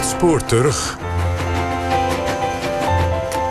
[0.00, 0.98] Het spoor terug.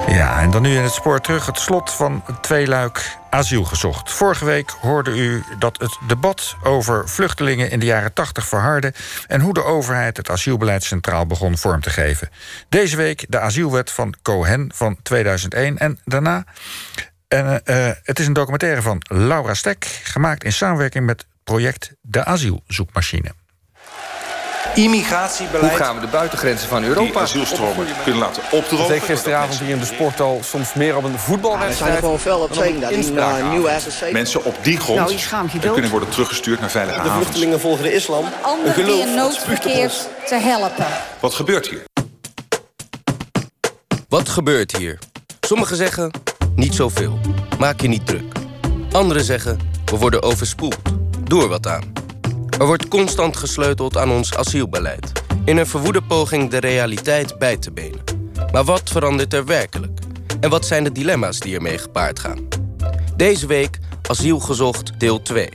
[0.08, 4.12] Ja, en dan nu in het spoor terug het slot van het tweeluik asiel gezocht.
[4.12, 8.94] Vorige week hoorde u dat het debat over vluchtelingen in de jaren 80 verhardde...
[9.28, 12.30] en hoe de overheid het asielbeleid centraal begon vorm te geven.
[12.70, 16.44] Deze week de asielwet van Cohen van 2001 en daarna...
[17.28, 19.86] En, uh, het is een documentaire van Laura Stek...
[20.04, 23.39] gemaakt in samenwerking met project De Asielzoekmachine.
[24.76, 25.70] Immigratiebeleid.
[25.70, 27.10] Hoe gaan we de buitengrenzen van Europa...
[27.10, 28.96] Die asielstromen kunnen laten opdrogen.
[28.96, 31.94] Ik gisteravond hier in de sporthal soms meer op een voetbalwedstrijd...
[31.94, 33.72] Ja, gewoon fel op tegen dat nieuwe
[34.12, 37.16] Mensen op die grond nou, kunnen worden teruggestuurd naar veilige havens.
[37.16, 38.26] De vluchtelingen volgen de islam.
[38.42, 40.86] Anderen die in nood verkeerd te helpen.
[41.20, 41.84] Wat gebeurt hier?
[44.10, 45.00] Wat gebeurt hier?
[45.40, 46.12] Sommigen zeggen,
[46.56, 47.20] niet zoveel.
[47.60, 48.34] Maak je niet druk.
[48.92, 50.78] Anderen zeggen, we worden overspoeld.
[51.24, 51.99] Doe er wat aan.
[52.60, 55.12] Er wordt constant gesleuteld aan ons asielbeleid.
[55.46, 58.02] In een verwoede poging de realiteit bij te benen.
[58.52, 60.00] Maar wat verandert er werkelijk?
[60.40, 62.48] En wat zijn de dilemma's die ermee gepaard gaan?
[63.16, 65.50] Deze week Asiel gezocht deel 2.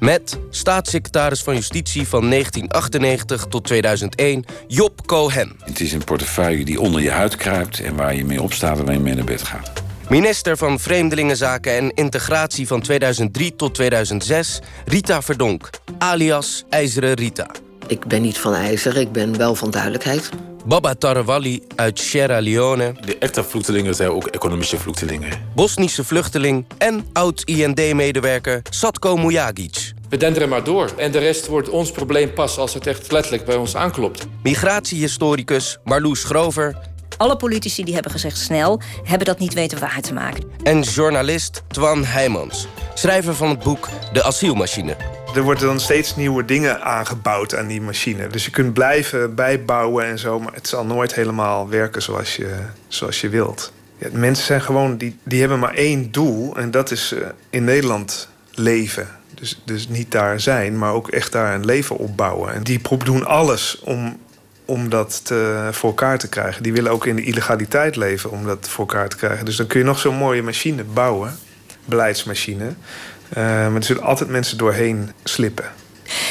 [0.00, 5.56] Met staatssecretaris van Justitie van 1998 tot 2001, Job Cohen.
[5.64, 7.80] Het is een portefeuille die onder je huid kruipt...
[7.80, 9.82] en waar je mee opstaat en waar je mee naar bed gaat.
[10.10, 17.50] Minister van Vreemdelingenzaken en Integratie van 2003 tot 2006, Rita Verdonk, alias IJzeren Rita.
[17.86, 20.30] Ik ben niet van ijzer, ik ben wel van duidelijkheid.
[20.64, 22.94] Baba Tarawali uit Sierra Leone.
[23.00, 25.30] De echte vluchtelingen zijn ook economische vluchtelingen.
[25.54, 29.92] Bosnische vluchteling en oud-IND-medewerker Satko Mujagic.
[30.08, 30.90] We denderen maar door.
[30.96, 34.26] En de rest wordt ons probleem pas als het echt letterlijk bij ons aanklopt.
[34.42, 36.76] Migratiehistoricus Marloes Grover
[37.20, 40.44] alle politici die hebben gezegd snel, hebben dat niet weten waar te maken.
[40.62, 44.96] En journalist Twan Heijmans, schrijver van het boek De Asielmachine.
[45.34, 48.26] Er worden dan steeds nieuwe dingen aangebouwd aan die machine.
[48.26, 52.56] Dus je kunt blijven bijbouwen en zo, maar het zal nooit helemaal werken zoals je,
[52.88, 53.72] zoals je wilt.
[53.98, 57.20] Ja, mensen zijn gewoon, die, die hebben maar één doel en dat is uh,
[57.50, 59.08] in Nederland leven.
[59.34, 62.54] Dus, dus niet daar zijn, maar ook echt daar een leven opbouwen.
[62.54, 64.18] En die doen alles om
[64.70, 66.62] om dat te, voor elkaar te krijgen.
[66.62, 69.44] Die willen ook in de illegaliteit leven om dat voor elkaar te krijgen.
[69.44, 71.38] Dus dan kun je nog zo'n mooie machine bouwen,
[71.84, 72.64] beleidsmachine.
[72.64, 72.74] Uh,
[73.34, 75.64] maar er zullen altijd mensen doorheen slippen.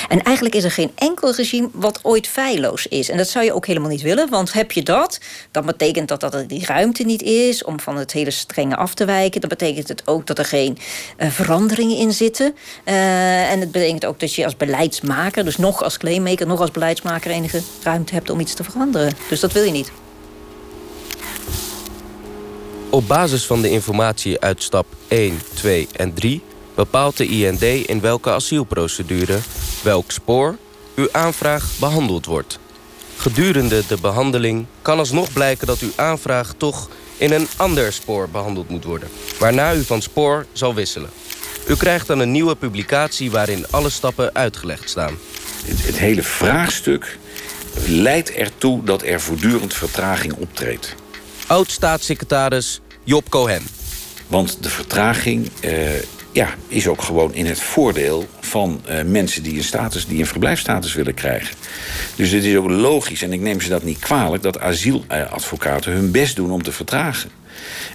[0.07, 3.09] En eigenlijk is er geen enkel regime wat ooit feilloos is.
[3.09, 4.29] En dat zou je ook helemaal niet willen.
[4.29, 5.19] Want heb je dat,
[5.51, 8.93] dan betekent dat dat er die ruimte niet is om van het hele strenge af
[8.93, 9.41] te wijken.
[9.41, 10.77] Dat betekent het ook dat er geen
[11.17, 12.55] uh, veranderingen in zitten.
[12.85, 16.71] Uh, en het betekent ook dat je als beleidsmaker, dus nog als claimmaker, nog als
[16.71, 19.13] beleidsmaker enige ruimte hebt om iets te veranderen.
[19.29, 19.91] Dus dat wil je niet.
[22.89, 26.41] Op basis van de informatie uit stap 1, 2 en 3
[26.75, 29.39] bepaalt de IND in welke asielprocedure,
[29.81, 30.57] welk spoor
[30.95, 32.59] uw aanvraag behandeld wordt.
[33.17, 38.69] Gedurende de behandeling kan alsnog blijken dat uw aanvraag toch in een ander spoor behandeld
[38.69, 39.09] moet worden,
[39.39, 41.09] waarna u van spoor zal wisselen.
[41.67, 45.17] U krijgt dan een nieuwe publicatie waarin alle stappen uitgelegd staan.
[45.65, 47.17] Het, het hele vraagstuk
[47.87, 50.95] leidt ertoe dat er voortdurend vertraging optreedt.
[51.47, 53.63] Oud-staatssecretaris Job Cohen.
[54.27, 55.89] Want de vertraging uh,
[56.31, 60.25] ja, is ook gewoon in het voordeel van uh, mensen die een, status, die een
[60.25, 61.55] verblijfsstatus willen krijgen.
[62.15, 64.43] Dus het is ook logisch, en ik neem ze dat niet kwalijk...
[64.43, 67.29] dat asieladvocaten hun best doen om te vertragen.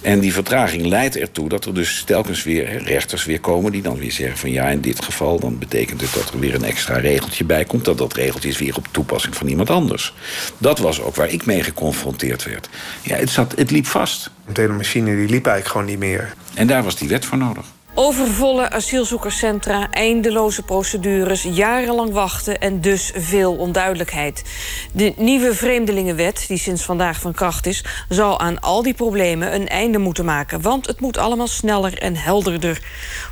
[0.03, 3.72] En die vertraging leidt ertoe dat er dus telkens weer rechters weer komen...
[3.72, 5.41] die dan weer zeggen van ja, in dit geval...
[5.41, 7.84] dan betekent het dat er weer een extra regeltje bij komt...
[7.84, 10.15] dat dat regeltje is weer op toepassing van iemand anders.
[10.59, 12.69] Dat was ook waar ik mee geconfronteerd werd.
[13.03, 14.31] Ja, het, zat, het liep vast.
[14.53, 16.34] De hele machine die liep eigenlijk gewoon niet meer.
[16.55, 17.74] En daar was die wet voor nodig.
[17.97, 24.44] Overvolle asielzoekerscentra, eindeloze procedures, jarenlang wachten en dus veel onduidelijkheid.
[24.93, 29.69] De nieuwe Vreemdelingenwet, die sinds vandaag van kracht is, zal aan al die problemen een
[29.69, 30.60] einde moeten maken.
[30.60, 32.81] Want het moet allemaal sneller en helderder.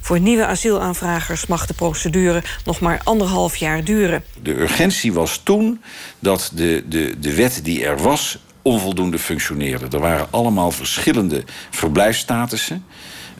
[0.00, 4.24] Voor nieuwe asielaanvragers mag de procedure nog maar anderhalf jaar duren.
[4.42, 5.82] De urgentie was toen
[6.18, 9.86] dat de, de, de wet die er was onvoldoende functioneerde.
[9.90, 12.84] Er waren allemaal verschillende verblijfsstatussen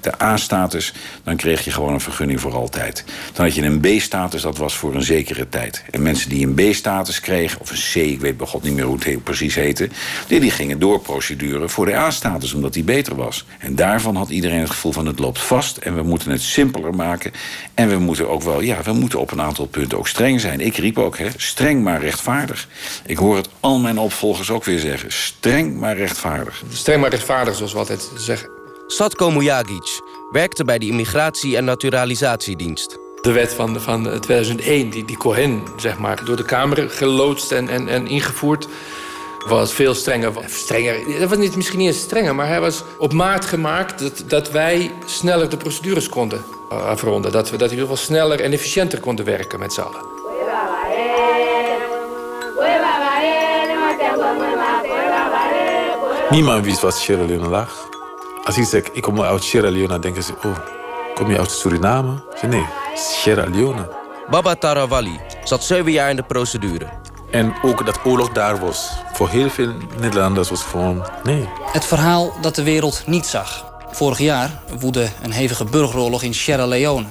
[0.02, 0.92] de A-status,
[1.24, 3.04] dan kreeg je gewoon een vergunning voor altijd.
[3.32, 5.84] Dan had je een B-status, dat was voor een zekere tijd.
[5.90, 8.84] En mensen die een B-status kregen, of een C, ik weet bij god niet meer
[8.84, 9.88] hoe het precies heette...
[10.26, 13.44] Die, die gingen door procedure voor de A-status, omdat die beter was.
[13.58, 15.76] En daarvan had iedereen het gevoel van het loopt vast...
[15.76, 17.32] en we moeten het simpeler maken.
[17.74, 20.60] En we moeten ook wel, ja, we moeten op een aantal punten ook streng zijn.
[20.60, 22.68] Ik riep ook, hè, streng maar rechtvaardig.
[23.06, 25.12] Ik hoor het al mijn opvolgers ook weer zeggen.
[25.12, 26.62] Streng maar rechtvaardig.
[26.72, 28.61] Streng maar rechtvaardig, zoals we altijd zeggen.
[28.86, 30.00] Satko Mujagic
[30.30, 32.98] werkte bij de Immigratie- en Naturalisatiedienst.
[33.20, 37.68] De wet van, van 2001, die, die Cohen zeg maar, door de Kamer geloodst en,
[37.68, 38.68] en, en ingevoerd...
[39.48, 40.32] was veel strenger.
[40.46, 41.20] strenger.
[41.20, 44.50] Dat was niet, misschien niet eens strenger, maar hij was op maat gemaakt dat, dat
[44.50, 47.32] wij sneller de procedures konden afronden.
[47.32, 50.10] Dat we dat in ieder geval sneller en efficiënter konden werken met z'n allen.
[56.30, 57.91] Niemand wist wat Sierra Leone lag.
[58.44, 60.56] Als ik zeg, ik kom uit Sierra Leone, denken ze, oh,
[61.14, 62.12] kom je uit Suriname?
[62.12, 63.88] Ik zeg, nee, Sierra Leone.
[64.30, 66.86] Baba Tarawali zat zeven jaar in de procedure.
[67.30, 68.90] En ook dat oorlog daar was.
[69.12, 71.48] Voor heel veel Nederlanders was gewoon, nee.
[71.72, 73.64] Het verhaal dat de wereld niet zag.
[73.90, 77.06] Vorig jaar woedde een hevige burgeroorlog in Sierra Leone.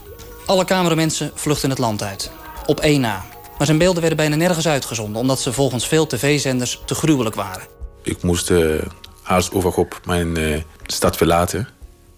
[0.46, 2.32] Alle cameramensen vluchtten het land uit.
[2.66, 3.26] Op één na.
[3.58, 5.22] Maar zijn beelden werden bijna nergens uitgezonden...
[5.22, 7.64] omdat ze volgens veel tv-zenders te gruwelijk waren.
[8.04, 8.82] Ik moest uh,
[9.22, 11.68] haast overhoop mijn uh, stad verlaten.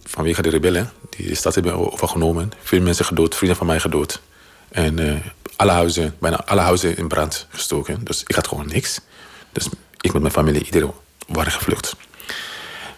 [0.03, 2.51] Vanwege de rebellen die de stad hebben overgenomen.
[2.63, 4.21] Veel mensen gedood, vrienden van mij gedood.
[4.69, 5.15] En uh,
[5.55, 8.03] alle huizen, bijna alle huizen in brand gestoken.
[8.03, 8.99] Dus ik had gewoon niks.
[9.51, 9.67] Dus
[10.01, 10.91] ik met mijn familie, iedereen
[11.27, 11.95] waren gevlucht.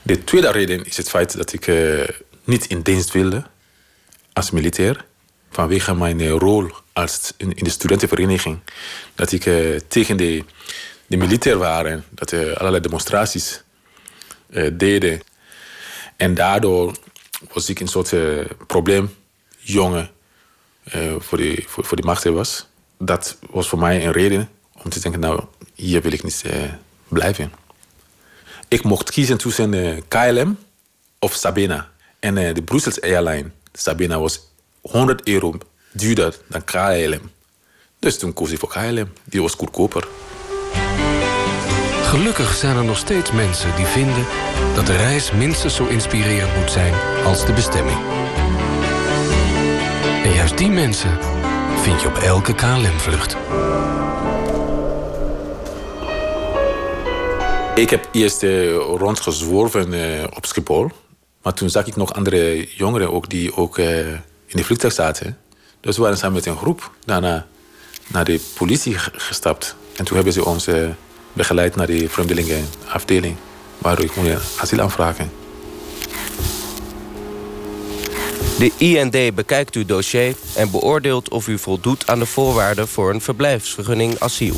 [0.02, 2.08] De tweede reden is het feit dat ik uh,
[2.44, 3.44] niet in dienst wilde
[4.34, 5.06] als militair.
[5.52, 8.60] Vanwege mijn uh, rol als in, in, de studentenvereniging.
[9.16, 9.42] Dat ik
[9.88, 10.44] tegen de,
[11.08, 12.06] de militair waren.
[12.10, 13.64] Dat er allerlei demonstraties
[14.74, 15.22] deden.
[16.16, 16.96] En daardoor
[17.54, 18.14] was ik een soort
[18.68, 20.10] probleemjongen
[21.18, 22.66] voor, de, voor, voor de machthebbers.
[22.98, 24.50] Dat was voor mij een reden
[24.84, 26.44] om te denken, nou, hier wil ik niet
[27.08, 27.52] blijven.
[28.68, 30.58] Ik mocht kiezen tussen KLM
[31.20, 31.90] of Sabena.
[32.20, 34.40] En de Brussels Airline, Sabena, was
[34.82, 35.58] 100 euro
[35.92, 37.32] duurder dan KLM.
[38.00, 39.14] Dus toen koos ik voor KLM.
[39.24, 40.08] Die was goedkoper.
[42.16, 44.26] Gelukkig zijn er nog steeds mensen die vinden
[44.76, 46.94] dat de reis minstens zo inspirerend moet zijn
[47.26, 47.98] als de bestemming.
[50.24, 51.20] En juist die mensen
[51.82, 53.36] vind je op elke KLM-vlucht.
[57.76, 60.92] Ik heb eerst uh, rondgezworven uh, op Schiphol.
[61.42, 65.38] Maar toen zag ik nog andere jongeren ook die ook uh, in de vliegtuig zaten.
[65.80, 67.46] Dus we waren samen met een groep daarna
[68.08, 69.76] naar de politie gestapt.
[69.96, 70.68] En toen hebben ze ons
[71.36, 73.36] begeleid naar de vreemdelingenafdeling.
[73.78, 75.32] Waar ik moest asiel aanvragen.
[78.58, 83.22] De IND bekijkt uw dossier en beoordeelt of u voldoet aan de voorwaarden voor een
[83.22, 84.56] verblijfsvergunning asiel.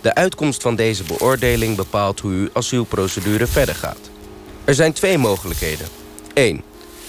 [0.00, 4.10] De uitkomst van deze beoordeling bepaalt hoe uw asielprocedure verder gaat.
[4.64, 5.86] Er zijn twee mogelijkheden.
[6.34, 6.62] 1.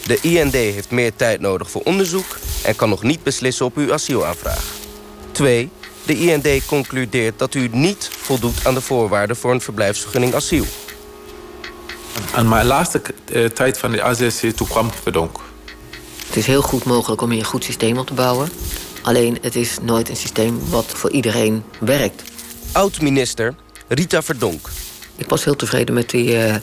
[0.05, 2.37] De IND heeft meer tijd nodig voor onderzoek...
[2.63, 4.63] en kan nog niet beslissen op uw asielaanvraag.
[5.31, 5.69] 2.
[6.05, 9.35] De IND concludeert dat u niet voldoet aan de voorwaarden...
[9.35, 10.65] voor een verblijfsvergunning asiel.
[12.33, 13.01] Aan mijn laatste
[13.31, 15.39] uh, tijd van de AZC toen kwam verdonk.
[16.27, 18.49] Het is heel goed mogelijk om hier een goed systeem op te bouwen.
[19.01, 22.23] Alleen het is nooit een systeem wat voor iedereen werkt
[22.71, 23.55] oud-minister
[23.87, 24.69] Rita Verdonk.
[25.15, 26.55] Ik was heel tevreden met die, uh,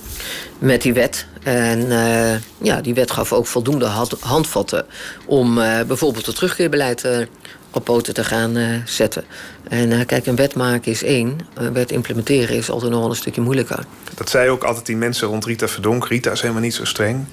[0.58, 1.26] met die wet.
[1.42, 4.86] En uh, ja, die wet gaf ook voldoende handvatten
[5.26, 7.28] om uh, bijvoorbeeld het terugkeerbeleid
[7.70, 9.24] op poten te gaan zetten.
[9.68, 13.16] En kijk, een wet maken is één, een wet implementeren is altijd nog wel een
[13.16, 13.84] stukje moeilijker.
[14.14, 16.06] Dat zei ook altijd die mensen rond Rita Verdonk.
[16.06, 17.26] Rita is helemaal niet zo streng.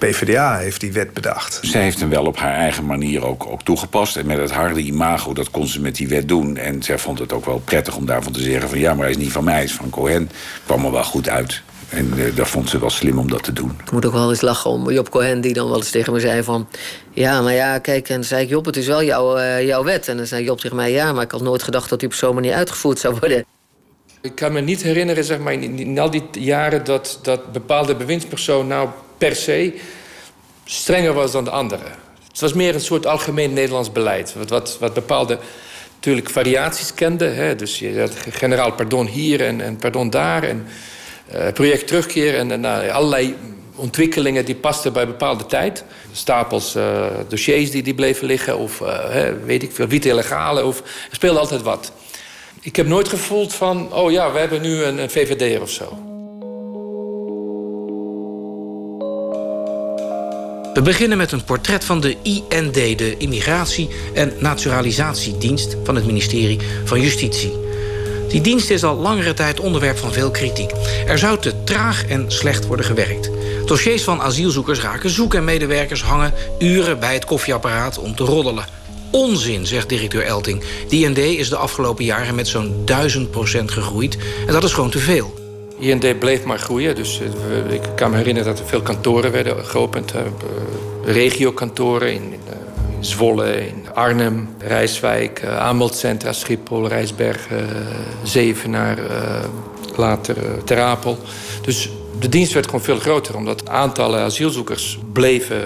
[0.00, 1.58] PvdA heeft die wet bedacht.
[1.62, 4.16] Zij heeft hem wel op haar eigen manier ook, ook toegepast.
[4.16, 6.56] En met het harde imago, dat kon ze met die wet doen.
[6.56, 8.68] En zij vond het ook wel prettig om daarvan te zeggen...
[8.68, 10.30] van ja, maar hij is niet van mij, hij is van Cohen.
[10.66, 11.62] Kwam er wel goed uit.
[11.90, 13.76] En uh, dat vond ze wel slim om dat te doen.
[13.84, 16.20] Ik moet ook wel eens lachen om Job Cohen, die dan wel eens tegen me
[16.20, 16.68] zei van...
[17.12, 19.84] ja, maar ja, kijk, en dan zei ik, Job, het is wel jouw, uh, jouw
[19.84, 20.08] wet.
[20.08, 21.88] En dan zei Job tegen mij, ja, maar ik had nooit gedacht...
[21.88, 23.44] dat die op zo'n manier uitgevoerd zou worden.
[24.20, 26.84] Ik kan me niet herinneren, zeg maar, in, in al die jaren...
[26.84, 29.74] dat, dat bepaalde bewindspersoon nou per se
[30.64, 31.84] strenger was dan de andere.
[32.28, 34.34] Het was meer een soort algemeen Nederlands beleid.
[34.34, 35.38] Wat, wat, wat bepaalde
[35.94, 37.24] natuurlijk variaties kende.
[37.24, 37.56] Hè.
[37.56, 40.42] Dus je had generaal pardon hier en, en pardon daar.
[40.42, 40.66] En
[41.54, 43.36] project terugkeer en, allerlei
[43.74, 45.84] ontwikkelingen die pasten bij bepaalde tijd.
[46.12, 48.58] Stapels uh, dossiers die, die bleven liggen.
[48.58, 50.64] Of hè, weet ik veel, witte illegale.
[50.64, 51.92] Of, er speelde altijd wat.
[52.60, 55.98] Ik heb nooit gevoeld van, oh ja, we hebben nu een, een VVD'er of zo.
[60.74, 66.58] We beginnen met een portret van de IND, de Immigratie- en Naturalisatiedienst van het ministerie
[66.84, 67.59] van Justitie.
[68.30, 70.70] Die dienst is al langere tijd onderwerp van veel kritiek.
[71.06, 73.30] Er zou te traag en slecht worden gewerkt.
[73.66, 78.64] Dossiers van asielzoekers raken zoek en medewerkers hangen uren bij het koffieapparaat om te roddelen.
[79.10, 80.62] Onzin, zegt directeur Elting.
[80.88, 84.18] IND is de afgelopen jaren met zo'n 1000 procent gegroeid.
[84.46, 85.34] En dat is gewoon te veel.
[85.78, 86.94] IND bleef maar groeien.
[86.94, 90.14] Dus uh, ik kan me herinneren dat er veel kantoren werden geopend.
[90.14, 90.20] Uh,
[91.04, 92.34] regiokantoren in,
[93.00, 97.68] Zwolle, in Arnhem, Rijswijk, uh, aanmeldcentra Schiphol, Rijsbergen,
[98.22, 98.98] Zevenaar,
[99.96, 101.18] later Ter Apel.
[101.62, 101.90] Dus
[102.20, 105.62] de dienst werd gewoon veel groter, omdat aantallen asielzoekers bleven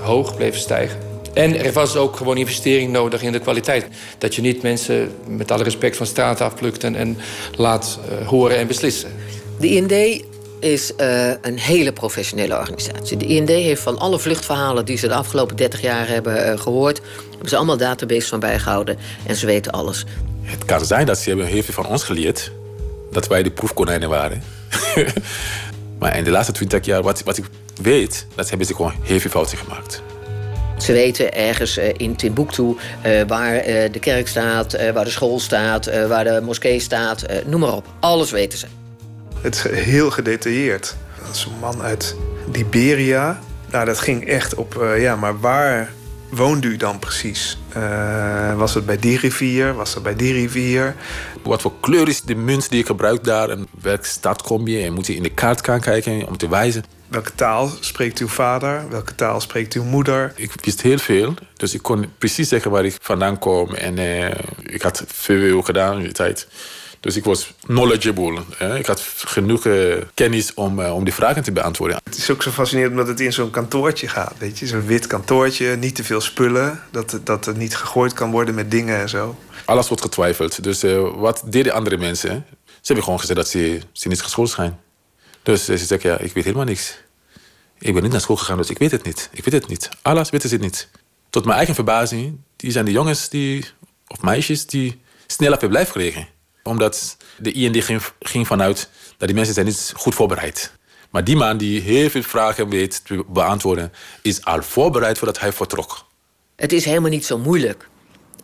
[0.00, 0.98] hoog, bleven stijgen.
[1.34, 3.86] En er was ook gewoon investering nodig in de kwaliteit.
[4.18, 7.18] Dat je niet mensen met alle respect van straat afplukt en, en
[7.56, 9.10] laat horen en beslissen.
[9.60, 10.22] De IND
[10.62, 13.16] is uh, een hele professionele organisatie.
[13.16, 17.00] De IND heeft van alle vluchtverhalen die ze de afgelopen 30 jaar hebben uh, gehoord...
[17.30, 20.04] hebben ze allemaal databases van bijgehouden en ze weten alles.
[20.42, 22.52] Het kan zijn dat ze hebben heel veel van ons geleerd.
[23.10, 24.42] Dat wij de proefkonijnen waren.
[25.98, 27.44] maar in de laatste 20 jaar, wat, wat ik
[27.82, 28.26] weet...
[28.34, 30.02] dat hebben ze gewoon heel veel fouten gemaakt.
[30.78, 35.40] Ze weten ergens uh, in Timbuktu uh, waar uh, de kerk staat, waar de school
[35.40, 37.26] staat, waar de moskee staat.
[37.46, 37.86] noem maar op.
[38.00, 38.66] Alles weten ze.
[39.42, 40.96] Het is heel gedetailleerd.
[41.26, 42.16] Dat is een man uit
[42.52, 43.40] Liberia.
[43.70, 45.92] Nou, dat ging echt op, ja, maar waar
[46.30, 47.58] woont u dan precies?
[48.56, 49.74] was het bij die rivier?
[49.74, 50.94] Was het bij die rivier?
[51.42, 53.48] Wat voor kleur is de munt die je gebruikt daar?
[53.48, 54.82] En welke stad kom je?
[54.82, 56.84] En moet je in de kaart gaan kijken om te wijzen.
[57.12, 58.88] Welke taal spreekt uw vader?
[58.90, 60.32] Welke taal spreekt uw moeder?
[60.36, 63.74] Ik wist heel veel, dus ik kon precies zeggen waar ik vandaan kom.
[63.74, 64.30] En uh,
[64.62, 66.46] ik had veel gedaan in die tijd.
[67.00, 68.42] Dus ik was knowledgeable.
[68.56, 68.78] Hè?
[68.78, 72.00] Ik had genoeg uh, kennis om, uh, om die vragen te beantwoorden.
[72.04, 74.34] Het is ook zo fascinerend omdat het in zo'n kantoortje gaat.
[74.38, 76.80] Weet je, zo'n wit kantoortje, niet te veel spullen.
[76.90, 79.36] Dat, dat er niet gegooid kan worden met dingen en zo.
[79.64, 80.62] Alles wordt getwijfeld.
[80.62, 82.44] Dus uh, wat deden andere mensen?
[82.64, 84.78] Ze hebben gewoon gezegd dat ze, ze niet geschoold zijn.
[85.42, 86.98] Dus ze zeggen, ja, ik weet helemaal niks.
[87.78, 89.30] Ik ben niet naar school gegaan, dus ik weet het niet.
[89.32, 89.88] Ik weet het niet.
[90.02, 90.88] Alles weten ze niet.
[91.30, 93.64] Tot mijn eigen verbazing, die zijn de jongens die,
[94.06, 96.28] of meisjes die sneller verblijf kregen.
[96.62, 100.72] Omdat de IND ging, ging vanuit dat die mensen zijn niet goed voorbereid.
[101.10, 105.52] Maar die man die heel veel vragen weet te beantwoorden, is al voorbereid voordat hij
[105.52, 106.06] vertrok.
[106.56, 107.88] Het is helemaal niet zo moeilijk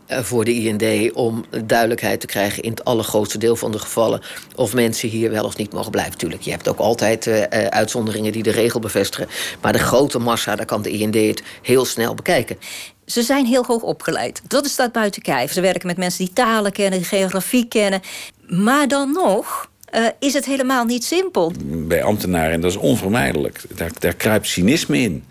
[0.09, 4.21] voor de IND om duidelijkheid te krijgen in het allergrootste deel van de gevallen
[4.55, 6.19] of mensen hier wel of niet mogen blijven.
[6.19, 9.29] Tuurlijk, je hebt ook altijd uh, uitzonderingen die de regel bevestigen.
[9.61, 12.59] Maar de grote massa, daar kan de IND het heel snel bekijken.
[13.07, 14.43] Ze zijn heel hoog opgeleid.
[14.47, 15.53] Dat staat buiten kijf.
[15.53, 18.00] Ze werken met mensen die talen kennen, die geografie kennen.
[18.47, 21.53] Maar dan nog uh, is het helemaal niet simpel.
[21.65, 25.25] Bij ambtenaren, en dat is onvermijdelijk, daar, daar kruipt cynisme in.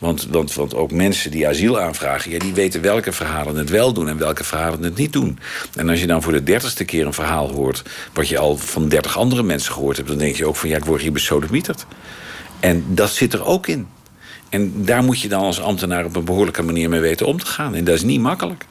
[0.00, 2.30] Want, want, want ook mensen die asiel aanvragen...
[2.30, 5.38] Ja, die weten welke verhalen het wel doen en welke verhalen het niet doen.
[5.74, 7.82] En als je dan voor de dertigste keer een verhaal hoort...
[8.12, 10.08] wat je al van dertig andere mensen gehoord hebt...
[10.08, 11.86] dan denk je ook van ja, ik word hier besodemieterd.
[12.60, 13.88] En dat zit er ook in.
[14.48, 17.46] En daar moet je dan als ambtenaar op een behoorlijke manier mee weten om te
[17.46, 17.74] gaan.
[17.74, 18.66] En dat is niet makkelijk.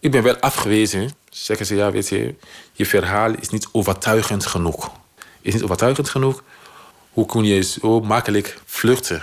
[0.00, 1.10] Ik ben wel afgewezen.
[1.30, 2.34] Zeggen ze, ja, weet je,
[2.72, 4.90] je verhaal is niet overtuigend genoeg.
[5.40, 6.42] Is niet overtuigend genoeg.
[7.12, 9.22] Hoe kun je zo makkelijk vluchten?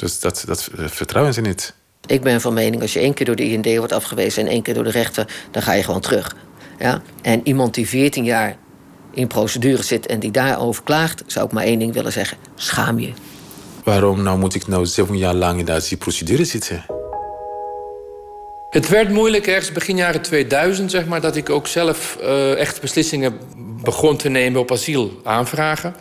[0.00, 1.74] Dus dat, dat vertrouwen ze niet.
[2.06, 4.42] Ik ben van mening, als je één keer door de IND wordt afgewezen...
[4.42, 6.36] en één keer door de rechter, dan ga je gewoon terug.
[6.78, 7.02] Ja?
[7.22, 8.56] En iemand die 14 jaar
[9.14, 11.22] in procedure zit en die daarover klaagt...
[11.26, 13.12] zou ik maar één ding willen zeggen, schaam je.
[13.84, 16.84] Waarom nou moet ik nou zeven jaar lang in die procedure zitten?
[18.70, 21.20] Het werd moeilijk ergens begin jaren 2000, zeg maar...
[21.20, 23.38] dat ik ook zelf uh, echt beslissingen
[23.82, 25.94] begon te nemen op asiel aanvragen.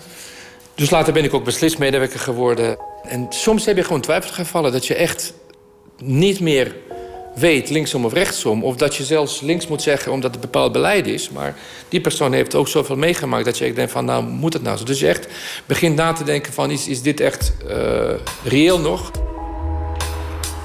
[0.75, 2.88] Dus later ben ik ook beslismedewerker geworden.
[3.03, 5.33] En soms heb je gewoon twijfelgevallen dat je echt
[5.97, 6.75] niet meer
[7.35, 8.63] weet, linksom of rechtsom.
[8.63, 11.29] Of dat je zelfs links moet zeggen omdat het bepaald beleid is.
[11.29, 11.55] Maar
[11.89, 14.77] die persoon heeft ook zoveel meegemaakt dat je echt denkt van nou moet het nou
[14.77, 14.83] zo.
[14.83, 15.27] Dus je echt
[15.65, 18.11] begint na te denken van is, is dit echt uh,
[18.43, 19.11] reëel nog?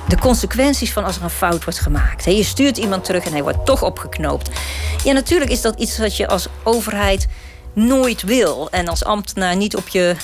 [0.09, 2.25] De consequenties van als er een fout wordt gemaakt.
[2.25, 4.51] Je stuurt iemand terug en hij wordt toch opgeknoopt.
[5.05, 7.27] Ja, natuurlijk is dat iets wat je als overheid
[7.75, 8.69] nooit wil.
[8.71, 10.17] En als ambtenaar niet, op je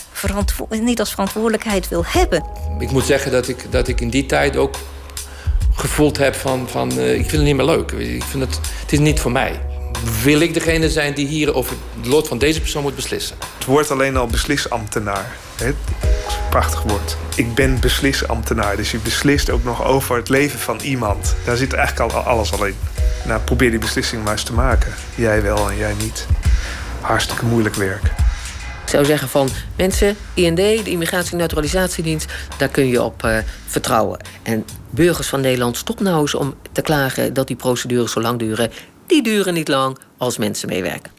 [0.69, 2.45] niet als verantwoordelijkheid wil hebben.
[2.78, 4.75] Ik moet zeggen dat ik, dat ik in die tijd ook
[5.75, 6.69] gevoeld heb van...
[6.69, 7.90] van uh, ik vind het niet meer leuk.
[7.90, 9.61] Ik vind het, het is niet voor mij.
[10.23, 13.37] Wil ik degene zijn die hier over het lot van deze persoon moet beslissen?
[13.59, 15.37] Het woord alleen al beslisambtenaar.
[15.57, 15.66] Hè?
[15.66, 15.75] Dat
[16.28, 17.16] is een prachtig woord.
[17.35, 18.76] Ik ben beslisambtenaar.
[18.76, 21.35] Dus je beslist ook nog over het leven van iemand.
[21.45, 22.75] Daar zit eigenlijk al alles al in.
[23.26, 24.92] Nou, probeer die beslissing maar eens te maken.
[25.14, 26.26] Jij wel en jij niet
[27.00, 28.04] hartstikke moeilijk werk.
[28.85, 33.38] Ik zou zeggen van mensen, IND, de Immigratie- en Naturalisatiedienst, daar kun je op uh,
[33.66, 34.19] vertrouwen.
[34.42, 38.38] En burgers van Nederland, stop nou eens om te klagen dat die procedures zo lang
[38.38, 38.71] duren.
[39.07, 41.12] Die duren niet lang als mensen meewerken.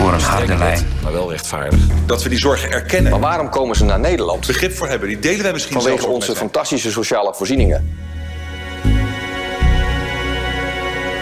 [0.00, 0.86] voor een harde lijn.
[1.02, 1.80] Maar wel rechtvaardig.
[2.06, 3.10] Dat we die zorgen erkennen.
[3.10, 4.46] Maar waarom komen ze naar Nederland?
[4.46, 7.96] Begrip voor hebben, die delen wij misschien Vanwege onze fantastische sociale voorzieningen.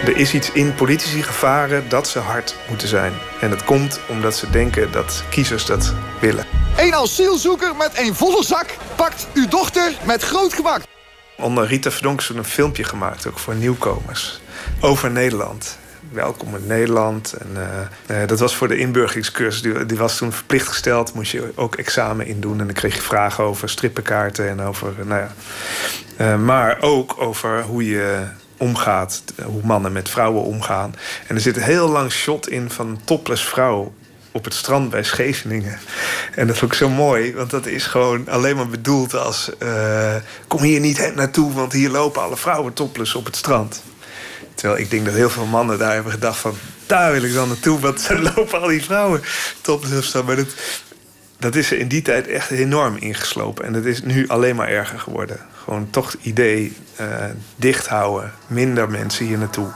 [0.08, 3.12] Er is iets in politici gevaren dat ze hard moeten zijn.
[3.40, 6.44] En dat komt omdat ze denken dat kiezers dat willen.
[6.76, 10.82] Een asielzoeker met een volle zak pakt uw dochter met groot gemak.
[11.36, 14.40] Onder Rita Verdonk is een filmpje gemaakt, ook voor nieuwkomers,
[14.80, 15.78] over Nederland.
[16.12, 17.32] Welkom in Nederland.
[17.32, 17.48] En,
[18.10, 19.62] uh, dat was voor de inburgeringscursus.
[19.62, 21.14] Die, die, was toen verplicht gesteld.
[21.14, 22.60] Moest je ook examen indoen.
[22.60, 24.92] En dan kreeg je vragen over strippenkaarten en over.
[25.04, 25.32] Nou ja.
[26.20, 28.26] Uh, maar ook over hoe je
[28.58, 29.22] omgaat.
[29.44, 30.94] Hoe mannen met vrouwen omgaan.
[31.26, 33.92] En er zit een heel lang shot in van een topless vrouw
[34.32, 35.78] op het strand bij Scheveningen.
[36.34, 39.50] En dat vond ik zo mooi, want dat is gewoon alleen maar bedoeld als...
[39.62, 40.14] Uh,
[40.46, 43.82] kom hier niet naartoe, want hier lopen alle vrouwen topless op het strand.
[44.54, 46.54] Terwijl ik denk dat heel veel mannen daar hebben gedacht van...
[46.86, 49.22] daar wil ik dan naartoe, want ze lopen al die vrouwen
[49.60, 50.26] topless op strand.
[50.26, 50.54] Maar dat,
[51.38, 53.64] dat is er in die tijd echt enorm ingeslopen.
[53.64, 55.40] En dat is nu alleen maar erger geworden.
[55.68, 57.06] Gewoon toch het idee uh,
[57.56, 59.66] dicht houden, minder mensen hier naartoe.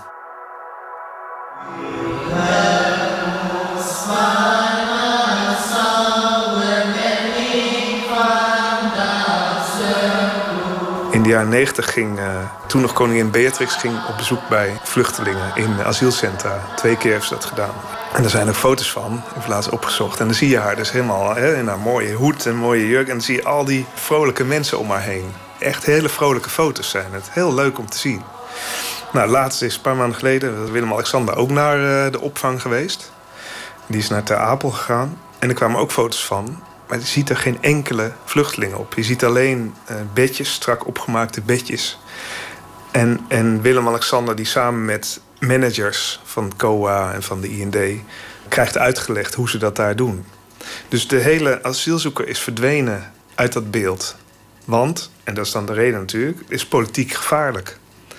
[11.10, 12.24] In de jaren 90 ging uh,
[12.66, 16.60] toen nog koningin Beatrix ging op bezoek bij vluchtelingen in asielcentra.
[16.76, 17.74] Twee keer heeft ze dat gedaan.
[18.12, 20.20] En er zijn ook foto's van, ik heb laatst opgezocht.
[20.20, 23.06] En dan zie je haar dus helemaal hè, in haar mooie hoed en mooie jurk.
[23.06, 25.32] En dan zie je al die vrolijke mensen om haar heen.
[25.62, 27.28] Echt hele vrolijke foto's zijn het.
[27.30, 28.22] Heel leuk om te zien.
[29.12, 33.12] Nou, laatst is een paar maanden geleden Willem-Alexander ook naar uh, de opvang geweest.
[33.86, 35.20] Die is naar Ter Apel gegaan.
[35.38, 36.62] En er kwamen ook foto's van.
[36.88, 38.94] Maar je ziet er geen enkele vluchteling op.
[38.94, 41.98] Je ziet alleen uh, bedjes, strak opgemaakte bedjes.
[42.90, 47.76] En, en Willem-Alexander die samen met managers van COA en van de IND...
[48.48, 50.24] krijgt uitgelegd hoe ze dat daar doen.
[50.88, 54.16] Dus de hele asielzoeker is verdwenen uit dat beeld.
[54.64, 57.78] Want, en dat is dan de reden natuurlijk, is politiek gevaarlijk.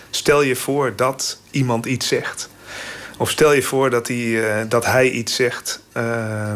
[0.09, 2.49] Stel je voor dat iemand iets zegt.
[3.17, 6.53] Of stel je voor dat hij, uh, dat hij iets zegt uh,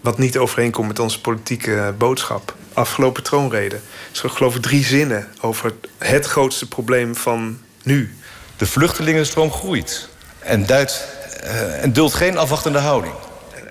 [0.00, 2.54] wat niet overeenkomt met onze politieke boodschap.
[2.72, 3.80] Afgelopen troonrede.
[4.10, 8.14] Dus ik geloof drie zinnen over het grootste probleem van nu.
[8.56, 10.08] De vluchtelingenstroom groeit
[10.38, 11.04] en, duidt,
[11.44, 13.14] uh, en duldt geen afwachtende houding.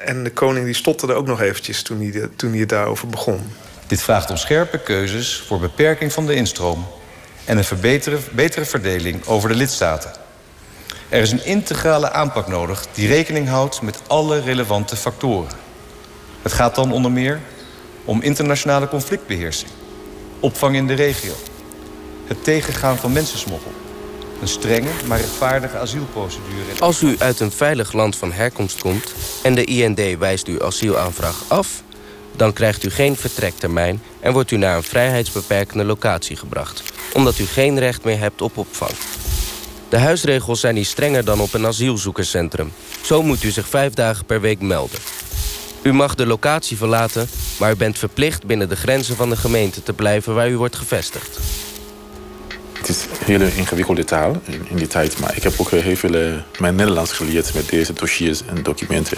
[0.05, 3.07] En de koning die stotterde ook nog eventjes toen hij, de, toen hij het daarover
[3.07, 3.41] begon.
[3.87, 6.87] Dit vraagt om scherpe keuzes voor beperking van de instroom...
[7.45, 10.11] en een verbeterde, betere verdeling over de lidstaten.
[11.09, 15.51] Er is een integrale aanpak nodig die rekening houdt met alle relevante factoren.
[16.41, 17.39] Het gaat dan onder meer
[18.05, 19.71] om internationale conflictbeheersing...
[20.39, 21.33] opvang in de regio,
[22.27, 23.71] het tegengaan van mensensmokkel...
[24.41, 26.79] een strenge, maar rechtvaardige asielprocedure...
[26.79, 29.13] Als u uit een veilig land van herkomst komt...
[29.43, 31.83] en de IND wijst uw asielaanvraag af
[32.35, 37.45] dan krijgt u geen vertrektermijn en wordt u naar een vrijheidsbeperkende locatie gebracht, omdat u
[37.45, 38.91] geen recht meer hebt op opvang.
[39.89, 42.71] De huisregels zijn hier strenger dan op een asielzoekerscentrum.
[43.01, 44.99] Zo moet u zich vijf dagen per week melden.
[45.81, 47.27] U mag de locatie verlaten,
[47.59, 50.75] maar u bent verplicht binnen de grenzen van de gemeente te blijven waar u wordt
[50.75, 51.39] gevestigd.
[52.73, 56.15] Het is een hele ingewikkelde taal in, die tijd, maar ik heb ook heel veel
[56.15, 59.17] uh, mijn Nederlands geleerd met deze dossiers en documenten.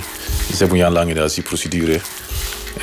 [0.59, 1.99] Een jaar lang in de asielprocedure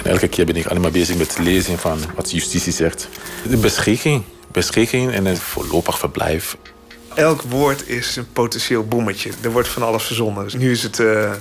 [0.03, 3.09] en elke keer ben ik alleen maar bezig met lezen van wat justitie zegt.
[3.49, 6.57] De beschikking, beschikking en een voorlopig verblijf.
[7.15, 9.31] Elk woord is een potentieel bommetje.
[9.43, 10.45] Er wordt van alles verzonnen.
[10.45, 11.33] Dus nu is het uh,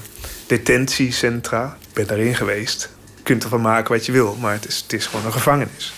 [0.47, 1.77] detentiecentra.
[1.81, 2.89] Ik ben daarin geweest.
[3.15, 5.93] Je kunt ervan maken wat je wil, maar het is, het is gewoon een gevangenis.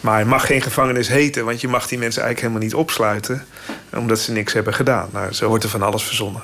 [0.00, 3.46] Maar het mag geen gevangenis heten, want je mag die mensen eigenlijk helemaal niet opsluiten.
[3.92, 5.08] Omdat ze niks hebben gedaan.
[5.12, 6.42] Nou, zo wordt er van alles verzonnen.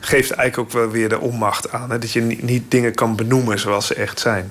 [0.00, 1.88] Geeft eigenlijk ook wel weer de onmacht aan.
[1.88, 4.50] Dat je niet dingen kan benoemen zoals ze echt zijn.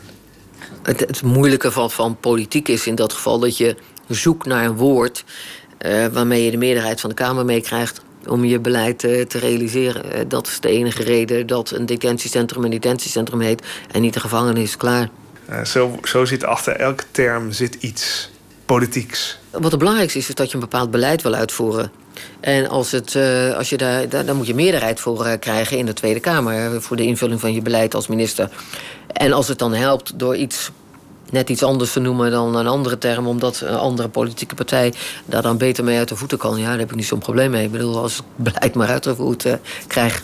[0.84, 3.76] Het, het moeilijke van, van politiek is in dat geval dat je
[4.08, 5.24] zoekt naar een woord
[5.86, 10.06] uh, waarmee je de meerderheid van de Kamer meekrijgt om je beleid uh, te realiseren.
[10.06, 14.22] Uh, dat is de enige reden dat een detentiecentrum een detentiecentrum heet en niet een
[14.22, 14.78] gevangenis.
[14.78, 15.10] Klaar.
[15.64, 18.30] zo, zo zit achter elke term zit iets
[18.66, 19.40] politieks.
[19.52, 21.92] Wat het belangrijkste is, is dat je een bepaald beleid wil uitvoeren.
[22.40, 25.86] En als, het, uh, als je daar, daar, moet je meerderheid voor uh, krijgen in
[25.86, 26.82] de Tweede Kamer.
[26.82, 28.50] Voor de invulling van je beleid als minister.
[29.08, 30.72] En als het dan helpt door iets
[31.34, 34.94] net iets anders te noemen dan een andere term, omdat een andere politieke partij
[35.26, 36.60] daar dan beter mee uit de voeten kan.
[36.60, 37.66] Ja, daar heb ik niet zo'n probleem mee.
[37.66, 39.54] Ik bedoel, als ik beleid maar uitgevoerd uh,
[39.88, 40.22] krijg.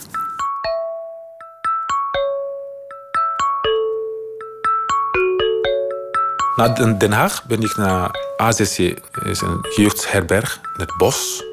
[6.56, 8.78] Na Den Haag ben ik naar AZC,
[9.24, 11.49] is een jeugdherberg in het bos.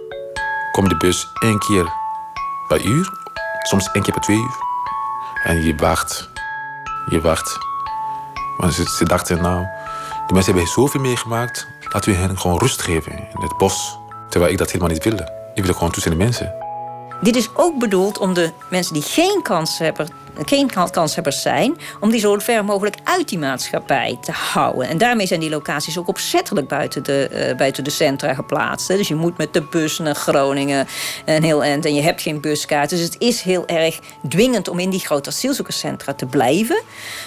[0.78, 1.94] Kom de bus één keer
[2.68, 3.12] per uur,
[3.62, 4.58] soms één keer per twee uur.
[5.44, 6.30] En je wacht,
[7.10, 7.58] je wacht.
[8.58, 9.66] Maar ze, dachten, nou,
[10.26, 14.00] die mensen hebben zoveel meegemaakt, laten we hen gewoon rust geven in het bos.
[14.30, 15.24] Terwijl ik dat helemaal niet wilde.
[15.54, 16.67] Ik wilde gewoon tussen de mensen.
[17.22, 20.08] Dit is ook bedoeld om de mensen die geen kans hebben
[20.46, 24.88] geen kanshebbers zijn, om die zo ver mogelijk uit die maatschappij te houden.
[24.88, 28.88] En daarmee zijn die locaties ook opzettelijk buiten de, uh, buiten de centra geplaatst.
[28.88, 28.98] Hè.
[28.98, 30.88] Dus je moet met de bus naar Groningen
[31.26, 32.90] een heel eind en je hebt geen buskaart.
[32.90, 34.00] Dus het is heel erg
[34.30, 36.82] dwingend om in die grote asielzoekerscentra te blijven.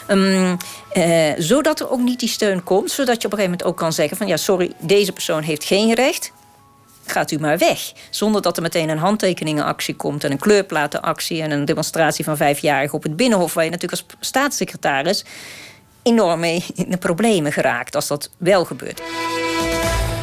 [0.09, 0.57] Um,
[0.95, 3.77] uh, zodat er ook niet die steun komt, zodat je op een gegeven moment ook
[3.77, 6.33] kan zeggen van ja, sorry, deze persoon heeft geen recht
[7.11, 7.93] gaat u maar weg.
[8.11, 10.25] Zonder dat er meteen een handtekeningenactie komt...
[10.25, 13.55] en een kleurplatenactie en een demonstratie van vijfjarigen op het Binnenhof...
[13.55, 15.25] waar je natuurlijk als staatssecretaris
[16.03, 17.95] enorm mee in de problemen geraakt...
[17.95, 19.03] als dat wel gebeurt.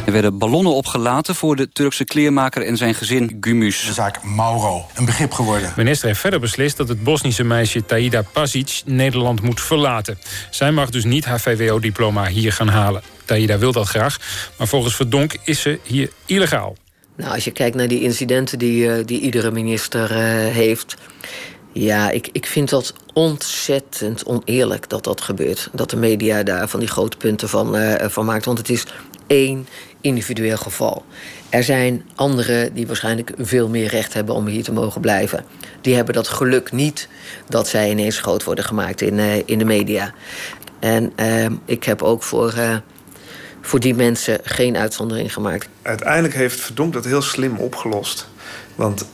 [0.07, 3.85] Er werden ballonnen opgelaten voor de Turkse kleermaker en zijn gezin Gumus.
[3.85, 5.67] De zaak Mauro, een begrip geworden.
[5.67, 10.19] De minister heeft verder beslist dat het Bosnische meisje Taida Pasic Nederland moet verlaten.
[10.49, 13.01] Zij mag dus niet haar VWO-diploma hier gaan halen.
[13.27, 14.19] Taida wil dat graag,
[14.57, 16.75] maar volgens Verdonk is ze hier illegaal.
[17.15, 20.17] Nou, als je kijkt naar die incidenten die, uh, die iedere minister uh,
[20.53, 20.95] heeft...
[21.71, 25.69] Ja, ik, ik vind dat ontzettend oneerlijk dat dat gebeurt.
[25.73, 28.45] Dat de media daar van die grote punten van, uh, van maakt.
[28.45, 28.83] Want het is
[29.27, 29.67] één
[30.01, 31.05] individueel geval.
[31.49, 35.45] Er zijn anderen die waarschijnlijk veel meer recht hebben om hier te mogen blijven.
[35.81, 37.07] Die hebben dat geluk niet
[37.49, 40.13] dat zij ineens groot worden gemaakt in, in de media.
[40.79, 42.53] En uh, ik heb ook voor,
[43.67, 45.67] voor die mensen geen uitzondering gemaakt.
[45.81, 48.27] Uiteindelijk heeft Verdonk dat heel slim opgelost.
[48.75, 49.05] Want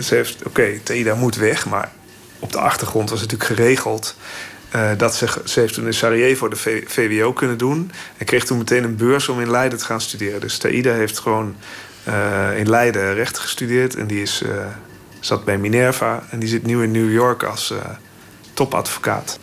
[0.00, 1.92] ze heeft, oké, okay, Teda moet weg, maar
[2.38, 4.16] op de achtergrond was het natuurlijk geregeld
[4.74, 7.90] uh, dat ze, ze heeft toen in Sarajevo de VWO kunnen doen.
[8.16, 10.40] En kreeg toen meteen een beurs om in Leiden te gaan studeren.
[10.40, 11.56] Dus Taida heeft gewoon
[12.08, 13.96] uh, in Leiden recht gestudeerd.
[13.96, 14.50] En die is, uh,
[15.20, 16.22] zat bij Minerva.
[16.30, 17.74] En die zit nu in New York als
[18.54, 19.38] topadvocaat.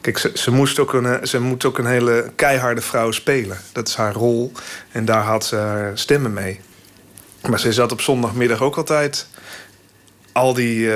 [0.00, 3.58] Kijk, ze, moest ook een, ze moet ook een hele keiharde vrouw spelen.
[3.72, 4.52] Dat is haar rol.
[4.92, 6.60] En daar had ze haar stemmen mee.
[7.48, 9.26] Maar ze zat op zondagmiddag ook altijd
[10.32, 10.90] al die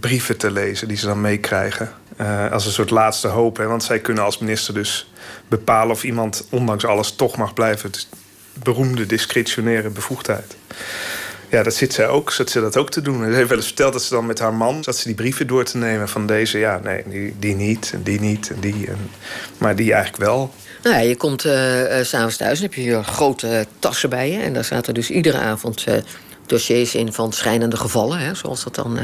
[0.00, 1.92] brieven te lezen die ze dan meekrijgen.
[2.20, 3.56] Uh, als een soort laatste hoop.
[3.56, 3.66] Hè?
[3.66, 5.12] Want zij kunnen als minister dus
[5.48, 7.90] bepalen of iemand ondanks alles toch mag blijven.
[7.90, 8.08] Het
[8.52, 10.56] beroemde discretionaire bevoegdheid.
[11.50, 13.24] Ja, dat zit zij ook, zat ze dat ook te doen.
[13.24, 15.46] Ze heeft wel eens verteld dat ze dan met haar man zat ze die brieven
[15.46, 18.88] door te nemen van deze, ja, nee, die, die niet, en die niet, en die.
[19.58, 20.54] Maar die eigenlijk wel.
[20.82, 21.52] Nou ja, je komt uh,
[22.02, 24.38] s'avonds thuis en heb je je grote tassen bij je.
[24.38, 25.94] En daar zaten dus iedere avond uh,
[26.46, 28.98] dossiers in van schijnende gevallen, hè, zoals dat dan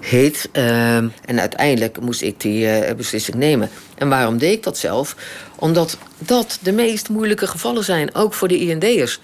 [0.00, 0.48] heet.
[0.52, 3.70] Uh, en uiteindelijk moest ik die beslissing nemen.
[3.94, 5.16] En waarom deed ik dat zelf?
[5.56, 9.20] Omdat dat de meest moeilijke gevallen zijn, ook voor de IND'ers.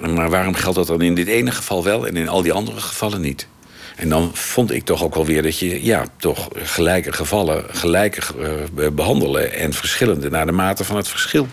[0.00, 2.80] Maar waarom geldt dat dan in dit ene geval wel en in al die andere
[2.80, 3.48] gevallen niet?
[3.96, 8.28] En dan vond ik toch ook wel weer dat je ja, toch gelijke gevallen gelijk
[8.38, 11.48] uh, behandelen en verschillende naar de mate van het verschil.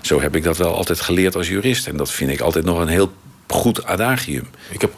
[0.00, 1.86] Zo heb ik dat wel altijd geleerd als jurist.
[1.86, 3.12] En dat vind ik altijd nog een heel
[3.48, 4.48] goed adagium.
[4.70, 4.92] Ik heb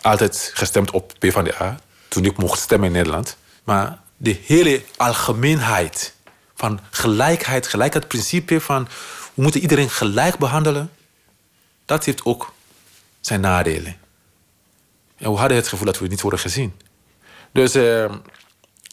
[0.00, 3.36] altijd gestemd op PvdA toen ik mocht stemmen in Nederland.
[3.64, 6.14] Maar de hele algemeenheid
[6.54, 8.88] van gelijkheid, gelijkheidsprincipe van
[9.34, 10.90] we moeten iedereen gelijk behandelen,
[11.86, 12.52] dat heeft ook
[13.20, 13.96] zijn nadelen.
[15.16, 16.72] En we hadden het gevoel dat we niet worden gezien.
[17.52, 18.12] Dus uh,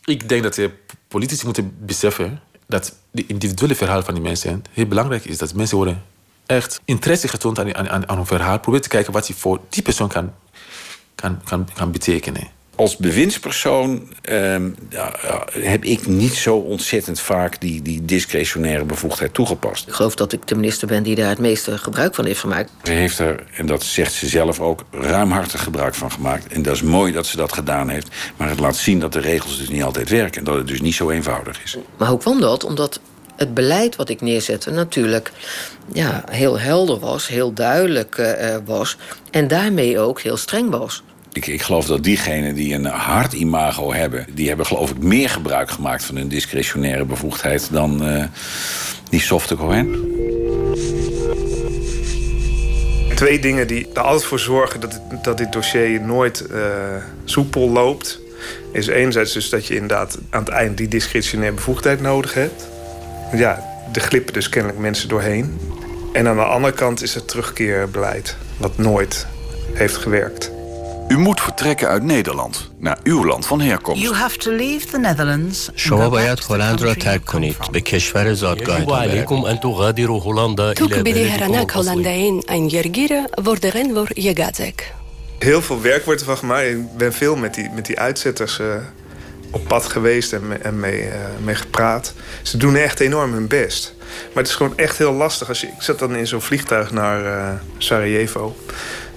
[0.05, 0.71] ik denk dat de
[1.07, 5.37] politici moeten beseffen dat de individuele verhaal van die mensen heel belangrijk is.
[5.37, 6.03] Dat mensen worden
[6.45, 8.59] echt interesse getoond aan, aan, aan een verhaal.
[8.59, 10.33] Probeer te kijken wat hij voor die persoon kan,
[11.15, 12.47] kan, kan, kan betekenen.
[12.75, 14.69] Als bewindspersoon ehm,
[15.51, 19.87] heb ik niet zo ontzettend vaak die, die discretionaire bevoegdheid toegepast.
[19.87, 22.71] Ik geloof dat ik de minister ben die daar het meeste gebruik van heeft gemaakt.
[22.83, 26.53] Ze heeft er, en dat zegt ze zelf ook, ruimhartig gebruik van gemaakt.
[26.53, 28.07] En dat is mooi dat ze dat gedaan heeft.
[28.37, 30.39] Maar het laat zien dat de regels dus niet altijd werken.
[30.39, 31.77] En dat het dus niet zo eenvoudig is.
[31.97, 32.63] Maar hoe kwam dat?
[32.63, 32.99] Omdat
[33.35, 35.31] het beleid wat ik neerzette natuurlijk
[35.93, 38.97] ja, heel helder was, heel duidelijk uh, was
[39.31, 41.03] en daarmee ook heel streng was.
[41.33, 45.29] Ik, ik, geloof dat diegenen die een hard imago hebben, die hebben geloof ik meer
[45.29, 48.23] gebruik gemaakt van hun discretionaire bevoegdheid dan uh,
[49.09, 50.11] die softe Cohen.
[53.15, 56.59] Twee dingen die er altijd voor zorgen dat, dat dit dossier nooit uh,
[57.25, 58.19] soepel loopt.
[58.71, 62.71] Is enerzijds dus dat je inderdaad aan het eind die discretionaire bevoegdheid nodig hebt
[63.37, 65.59] ja, er glippen dus kennelijk mensen doorheen.
[66.13, 69.27] En aan de andere kant is het terugkeerbeleid, wat nooit
[69.73, 70.51] heeft gewerkt.
[71.08, 74.02] U moet vertrekken uit Nederland naar uw land van herkomst.
[74.02, 75.70] You have to leave the Netherlands.
[75.74, 79.26] شما باید هلند را ترک کنید به کشور زادگاهتان برید.
[80.74, 84.92] Toekbidden heranak Hollandijen en Jergire worden voor Jegazek.
[85.38, 86.66] Heel veel werk wordt ervan gemaakt.
[86.66, 88.74] Ik ben veel met die, met die uitzetters uh,
[89.50, 91.12] op pad geweest en, en mee, uh,
[91.44, 92.12] mee gepraat.
[92.42, 93.94] Ze doen echt enorm hun best.
[94.32, 95.48] Maar het is gewoon echt heel lastig.
[95.48, 98.56] Als je, ik zat dan in zo'n vliegtuig naar uh, Sarajevo.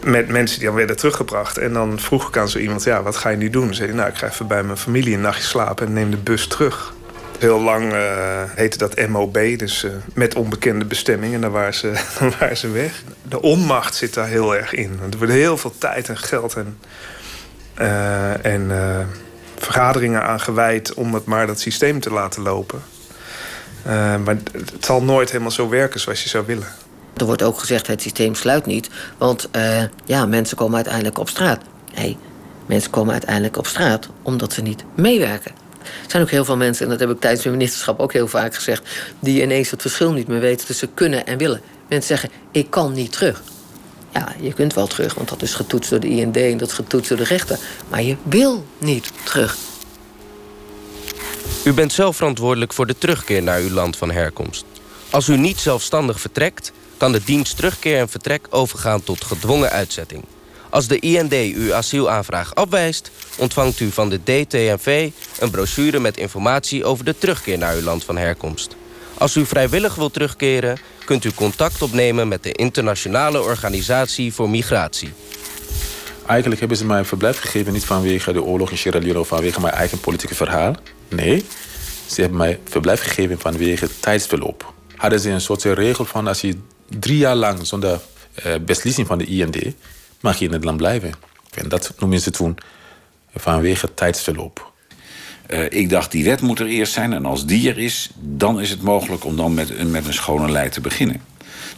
[0.07, 1.59] met mensen die dan werden teruggebracht.
[1.59, 3.75] En dan vroeg ik aan zo iemand, ja, wat ga je nu doen?
[3.75, 5.87] Zei nou, ik ga even bij mijn familie een nachtje slapen...
[5.87, 6.95] en neem de bus terug.
[7.38, 11.35] Heel lang uh, heette dat MOB, dus uh, met onbekende bestemming.
[11.35, 13.03] En dan waren, ze, dan waren ze weg.
[13.23, 14.99] De onmacht zit daar heel erg in.
[15.11, 16.79] Er wordt heel veel tijd en geld en,
[17.81, 18.71] uh, en
[19.59, 20.95] vergaderingen aan gewijd...
[20.95, 22.83] om het maar dat systeem te laten lopen.
[24.25, 26.86] maar het zal nooit helemaal zo werken zoals je zou willen.
[27.16, 28.90] Er wordt ook gezegd, het systeem sluit niet.
[29.18, 29.48] Want
[30.05, 31.61] ja, mensen komen uiteindelijk op straat.
[31.94, 32.16] Nee,
[32.66, 35.52] mensen komen uiteindelijk op straat omdat ze niet meewerken.
[35.83, 38.29] Er zijn ook heel veel mensen, en dat heb ik tijdens mijn ministerschap ook heel
[38.29, 38.88] vaak gezegd,
[39.20, 41.61] die ineens het verschil niet meer weten tussen kunnen en willen.
[41.88, 43.42] Mensen zeggen: Ik kan niet terug.
[44.12, 46.74] Ja, je kunt wel terug, want dat is getoetst door de IND en dat is
[46.74, 47.59] getoetst door de rechter.
[47.88, 49.57] Maar je wil niet terug.
[51.64, 54.64] U bent zelf verantwoordelijk voor de terugkeer naar uw land van herkomst.
[55.11, 60.25] Als u niet zelfstandig vertrekt, kan de dienst terugkeer en vertrek overgaan tot gedwongen uitzetting.
[60.71, 66.85] Als de IND uw asielaanvraag afwijst, ontvangt u van de DTNV een brochure met informatie
[66.85, 68.77] over de terugkeer naar uw land van herkomst.
[69.19, 75.13] Als u vrijwillig wilt terugkeren, kunt u contact opnemen met de Internationale Organisatie voor Migratie.
[76.27, 79.29] Eigenlijk hebben ze mij een verblijf gegeven niet vanwege de oorlog in Sierra Leone of
[79.29, 80.75] vanwege mijn eigen politieke verhaal.
[81.09, 81.45] Nee,
[82.07, 84.73] ze hebben mij verblijf gegeven vanwege tijdsverloop.
[84.97, 88.01] Hadden ze een soort regel van als je drie jaar lang zonder
[88.46, 89.57] uh, beslissing van de IND
[90.20, 91.12] mag je in het land blijven.
[91.55, 92.59] En dat noemen ze toen
[93.35, 94.72] vanwege tijdsverloop.
[95.49, 97.12] Uh, ik dacht, die wet moet er eerst zijn.
[97.12, 100.51] En als die er is, dan is het mogelijk om dan met, met een schone
[100.51, 101.20] lei te beginnen.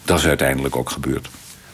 [0.04, 1.28] Dat is uiteindelijk ook gebeurd.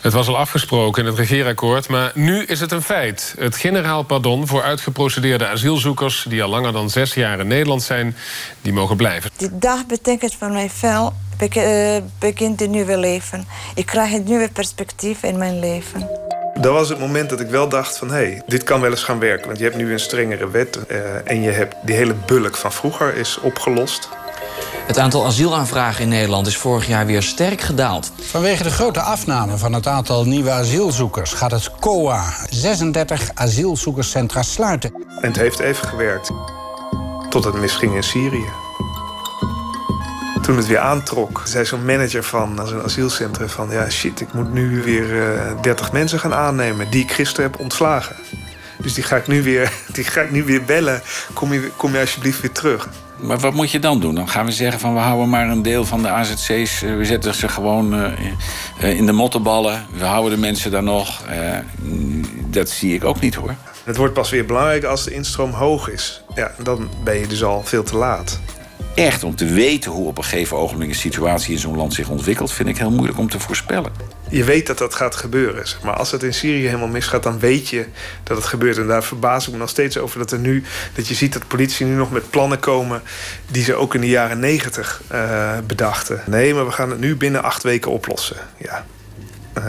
[0.05, 3.35] Het was al afgesproken in het regeerakkoord, maar nu is het een feit.
[3.38, 6.27] Het generaal pardon voor uitgeprocedeerde asielzoekers...
[6.29, 8.17] die al langer dan zes jaar in Nederland zijn,
[8.62, 9.31] die mogen blijven.
[9.37, 11.12] Die dag betekent voor mij veel.
[11.38, 13.47] Eh, begint een nieuwe leven.
[13.75, 16.09] Ik krijg een nieuwe perspectief in mijn leven.
[16.61, 18.09] Dat was het moment dat ik wel dacht van...
[18.09, 19.47] hé, hey, dit kan wel eens gaan werken.
[19.47, 20.79] Want je hebt nu een strengere wet...
[20.88, 24.09] Uh, en je hebt die hele bulk van vroeger is opgelost.
[24.87, 28.12] Het aantal asielaanvragen in Nederland is vorig jaar weer sterk gedaald.
[28.20, 31.33] Vanwege de grote afname van het aantal nieuwe asielzoekers...
[31.33, 34.94] gaat het COA 36 asielzoekerscentra sluiten.
[35.20, 36.31] En het heeft even gewerkt.
[37.29, 38.51] Tot het misging in Syrië
[40.44, 43.70] toen het weer aantrok, zei zo'n manager van zo'n asielcentrum van...
[43.70, 47.51] ja, shit, ik moet nu weer uh, eh, 30 mensen gaan aannemen die ik gisteren
[47.51, 48.16] heb ontslagen.
[48.79, 51.03] Dus die ga ik nu weer, die ga ik nu weer bellen.
[51.33, 52.88] Kom je, kom je alsjeblieft weer terug.
[53.27, 54.15] Maar wat moet je dan doen?
[54.15, 56.83] Dan gaan we zeggen van we houden maar een deel van de AZC's.
[56.83, 59.87] Eh, we zetten ze gewoon uh, in de mottenballen.
[59.93, 61.23] We houden de mensen daar nog.
[62.51, 63.55] dat zie ik ook niet hoor.
[63.85, 66.23] Het wordt pas weer belangrijk als de instroom hoog is.
[66.35, 68.41] Ja, dan ben je dus al veel te laat
[68.95, 72.09] echt om te weten hoe op een gegeven ogenblik een situatie in zo'n land zich
[72.09, 73.93] ontwikkelt, vind ik heel moeilijk om te voorspellen.
[74.35, 75.64] Je weet dat dat gaat gebeuren.
[75.83, 77.87] Maar als het in Syrië helemaal misgaat, dan weet je
[78.23, 78.79] dat het gebeurt.
[78.79, 80.64] En daar verbaas ik me nog steeds over dat er nu.
[80.94, 83.03] dat je ziet dat politie nu nog met plannen komen.
[83.51, 86.23] die ze ook in de jaren negentig uh, bedachten.
[86.27, 88.37] Nee, maar we gaan het nu binnen acht weken oplossen.
[88.59, 88.87] Ja.
[89.59, 89.64] Uh,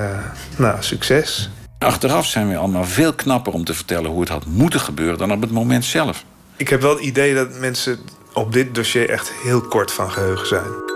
[0.56, 1.50] nou, succes.
[1.78, 5.32] Achteraf zijn we allemaal veel knapper om te vertellen hoe het had moeten gebeuren dan
[5.32, 6.24] op het moment zelf.
[6.56, 8.00] Ik heb wel het idee dat mensen
[8.34, 10.95] op dit dossier echt heel kort van geheugen zijn.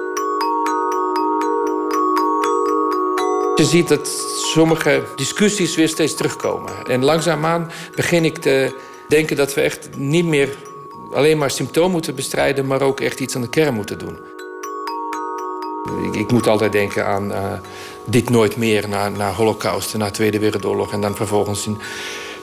[3.60, 4.10] Je ziet dat
[4.54, 6.72] sommige discussies weer steeds terugkomen.
[6.88, 8.76] En langzaamaan begin ik te
[9.08, 10.50] denken dat we echt niet meer
[11.14, 14.18] alleen maar symptoom moeten bestrijden, maar ook echt iets aan de kern moeten doen.
[16.12, 17.54] Ik, moet altijd denken aan uh,
[18.06, 21.78] dit nooit meer, na, na Holocaust, na Tweede Wereldoorlog en dan vervolgens in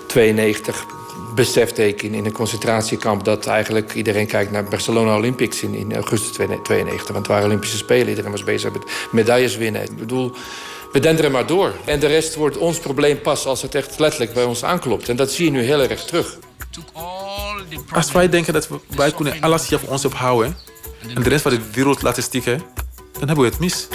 [0.07, 0.87] 92
[1.35, 5.95] besefte ik in, in een concentratiekamp dat eigenlijk iedereen kijkt naar Barcelona Olympics in, in
[5.95, 7.07] augustus 92.
[7.07, 8.09] Want het waren Olympische Spelen.
[8.09, 9.83] Iedereen was bezig met medailles winnen.
[9.83, 10.33] Ik bedoel,
[10.97, 11.73] we denderen maar door.
[11.85, 15.09] En de rest wordt ons probleem pas als het echt letterlijk bij ons aanklopt.
[15.09, 16.39] En dat zie je nu heel erg terug.
[17.93, 20.57] Als wij denken dat wij kunnen alles hier voor ons ophouden...
[21.15, 22.63] en de rest van de wereld laten stikken,
[23.13, 23.89] dan hebben we het mis.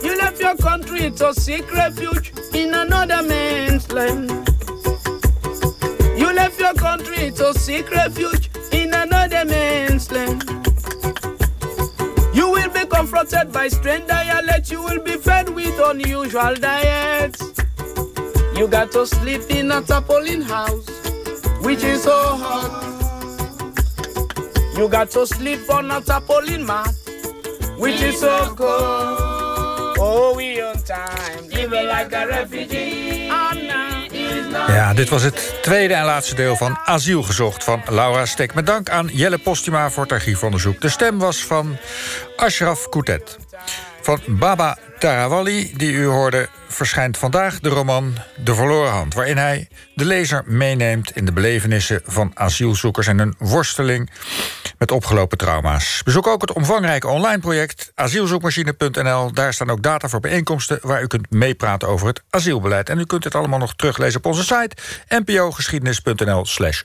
[0.00, 4.30] You left your country to seek refuge in another man's land.
[6.16, 10.69] You left your country to seek refuge in another man's land.
[13.30, 14.70] Confronted by strange dialect.
[14.72, 17.40] You will be fed with unusual diets.
[18.56, 20.88] You got to sleep in a tarpaulin house,
[21.62, 22.86] which is so hot.
[24.76, 26.92] You got to sleep on a tarpaulin mat,
[27.78, 29.96] which is so cold.
[30.02, 32.99] Oh, we on time, living like a refugee.
[34.50, 38.54] Ja, dit was het tweede en laatste deel van Asiel gezocht van Laura Stek.
[38.54, 40.80] Met dank aan Jelle Postuma voor het archiefonderzoek.
[40.80, 41.76] De stem was van
[42.36, 43.38] Ashraf Koutet.
[44.00, 49.14] Van Baba Tarawalli, die u hoorde, verschijnt vandaag de roman De Verloren Hand...
[49.14, 53.06] waarin hij de lezer meeneemt in de belevenissen van asielzoekers...
[53.06, 54.10] en hun worsteling
[54.78, 56.00] met opgelopen trauma's.
[56.04, 59.32] Bezoek ook het omvangrijke online project asielzoekmachine.nl.
[59.32, 60.78] Daar staan ook data voor bijeenkomsten...
[60.82, 62.88] waar u kunt meepraten over het asielbeleid.
[62.88, 64.76] En u kunt het allemaal nog teruglezen op onze site
[65.08, 66.82] npogeschiedenis.nl slash